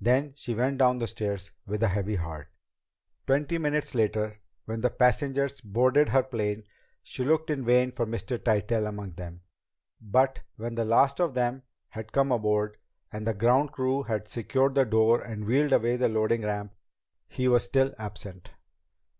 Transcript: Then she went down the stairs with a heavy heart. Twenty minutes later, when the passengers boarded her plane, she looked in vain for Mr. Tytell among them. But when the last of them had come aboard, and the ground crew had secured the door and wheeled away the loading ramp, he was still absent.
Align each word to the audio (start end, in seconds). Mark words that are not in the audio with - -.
Then 0.00 0.34
she 0.36 0.54
went 0.54 0.78
down 0.78 1.00
the 1.00 1.08
stairs 1.08 1.50
with 1.66 1.82
a 1.82 1.88
heavy 1.88 2.14
heart. 2.14 2.46
Twenty 3.26 3.58
minutes 3.58 3.96
later, 3.96 4.38
when 4.64 4.80
the 4.80 4.90
passengers 4.90 5.60
boarded 5.60 6.10
her 6.10 6.22
plane, 6.22 6.62
she 7.02 7.24
looked 7.24 7.50
in 7.50 7.64
vain 7.64 7.90
for 7.90 8.06
Mr. 8.06 8.38
Tytell 8.38 8.86
among 8.86 9.14
them. 9.14 9.40
But 10.00 10.42
when 10.54 10.76
the 10.76 10.84
last 10.84 11.18
of 11.20 11.34
them 11.34 11.64
had 11.88 12.12
come 12.12 12.30
aboard, 12.30 12.76
and 13.10 13.26
the 13.26 13.34
ground 13.34 13.72
crew 13.72 14.04
had 14.04 14.28
secured 14.28 14.76
the 14.76 14.84
door 14.84 15.20
and 15.20 15.46
wheeled 15.46 15.72
away 15.72 15.96
the 15.96 16.08
loading 16.08 16.42
ramp, 16.42 16.76
he 17.26 17.48
was 17.48 17.64
still 17.64 17.92
absent. 17.98 18.52